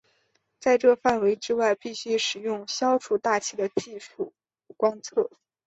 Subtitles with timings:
[0.59, 4.33] 在这范围之外必须使用消除大气的技术
[4.75, 5.29] 观测。